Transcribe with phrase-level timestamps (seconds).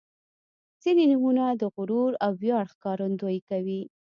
[0.83, 3.81] •ځینې نومونه د غرور او ویاړ ښکارندويي کوي.